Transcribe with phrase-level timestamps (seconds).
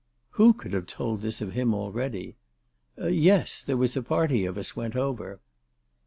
[0.31, 2.35] Who could have told this of him already?"
[2.97, 5.41] Yes; there was a party of us went over."